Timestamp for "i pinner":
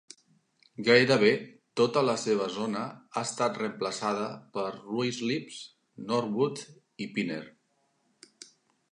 7.07-7.43